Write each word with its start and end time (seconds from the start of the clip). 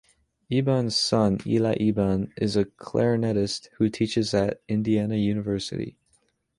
Eban's 0.51 0.95
son, 0.95 1.37
Eli 1.45 1.75
Eban, 1.79 2.31
is 2.37 2.55
a 2.55 2.65
clarinetist 2.65 3.67
who 3.77 3.87
teaches 3.87 4.33
at 4.33 4.59
Indiana 4.67 5.15
University. 5.15 5.95